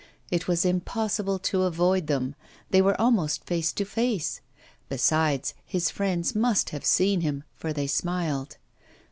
It 0.31 0.47
was 0.47 0.65
impossible 0.65 1.37
to 1.37 1.61
avoid 1.61 2.07
them, 2.07 2.33
they 2.71 2.81
were 2.81 2.99
almost 2.99 3.43
face 3.45 3.71
to 3.73 3.85
face; 3.85 4.41
besides, 4.89 5.53
his 5.63 5.91
friends 5.91 6.33
must 6.35 6.71
have 6.71 6.83
seen 6.85 7.21
him, 7.21 7.43
for 7.53 7.71
they 7.71 7.85
smiled. 7.85 8.57